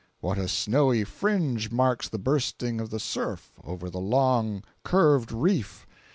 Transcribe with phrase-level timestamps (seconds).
[0.19, 5.85] What a snowy fringe marks the bursting of the surf over the long, curved reef!